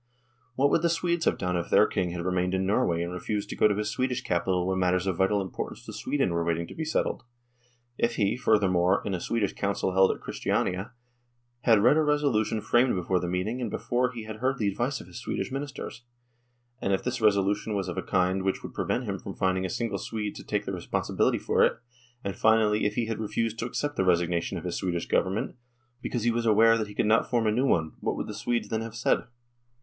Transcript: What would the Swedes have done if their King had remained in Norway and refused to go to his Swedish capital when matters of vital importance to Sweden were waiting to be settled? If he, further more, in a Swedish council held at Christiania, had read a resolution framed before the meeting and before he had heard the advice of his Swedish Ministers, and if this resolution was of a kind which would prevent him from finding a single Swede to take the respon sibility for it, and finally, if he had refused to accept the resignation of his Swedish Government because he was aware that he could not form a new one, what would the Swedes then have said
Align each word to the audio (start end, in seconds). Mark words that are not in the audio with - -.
What 0.55 0.71
would 0.71 0.81
the 0.81 0.89
Swedes 0.89 1.25
have 1.25 1.37
done 1.37 1.55
if 1.55 1.69
their 1.69 1.85
King 1.85 2.09
had 2.09 2.25
remained 2.25 2.55
in 2.55 2.65
Norway 2.65 3.03
and 3.03 3.13
refused 3.13 3.49
to 3.51 3.55
go 3.55 3.67
to 3.67 3.75
his 3.75 3.91
Swedish 3.91 4.23
capital 4.23 4.65
when 4.65 4.79
matters 4.79 5.05
of 5.05 5.17
vital 5.17 5.39
importance 5.41 5.85
to 5.85 5.93
Sweden 5.93 6.33
were 6.33 6.43
waiting 6.43 6.65
to 6.65 6.73
be 6.73 6.83
settled? 6.83 7.21
If 7.99 8.15
he, 8.15 8.35
further 8.35 8.67
more, 8.67 9.03
in 9.05 9.13
a 9.13 9.19
Swedish 9.19 9.53
council 9.53 9.91
held 9.91 10.09
at 10.09 10.19
Christiania, 10.19 10.93
had 11.65 11.83
read 11.83 11.97
a 11.97 12.01
resolution 12.01 12.61
framed 12.61 12.95
before 12.95 13.19
the 13.19 13.27
meeting 13.27 13.61
and 13.61 13.69
before 13.69 14.11
he 14.11 14.23
had 14.23 14.37
heard 14.37 14.57
the 14.57 14.69
advice 14.69 15.01
of 15.01 15.05
his 15.05 15.19
Swedish 15.21 15.51
Ministers, 15.51 16.03
and 16.81 16.93
if 16.93 17.03
this 17.03 17.21
resolution 17.21 17.75
was 17.75 17.87
of 17.87 17.95
a 17.95 18.01
kind 18.01 18.41
which 18.41 18.63
would 18.63 18.73
prevent 18.73 19.03
him 19.03 19.19
from 19.19 19.35
finding 19.35 19.67
a 19.67 19.69
single 19.69 19.99
Swede 19.99 20.33
to 20.33 20.43
take 20.43 20.65
the 20.65 20.71
respon 20.71 21.03
sibility 21.07 21.39
for 21.39 21.63
it, 21.63 21.77
and 22.23 22.35
finally, 22.35 22.87
if 22.87 22.95
he 22.95 23.05
had 23.05 23.19
refused 23.19 23.59
to 23.59 23.67
accept 23.67 23.97
the 23.97 24.03
resignation 24.03 24.57
of 24.57 24.63
his 24.63 24.77
Swedish 24.77 25.05
Government 25.05 25.57
because 26.01 26.23
he 26.23 26.31
was 26.31 26.47
aware 26.47 26.75
that 26.75 26.87
he 26.87 26.95
could 26.95 27.05
not 27.05 27.29
form 27.29 27.45
a 27.45 27.51
new 27.51 27.67
one, 27.67 27.91
what 27.99 28.15
would 28.15 28.25
the 28.25 28.33
Swedes 28.33 28.69
then 28.69 28.81
have 28.81 28.95
said 28.95 29.25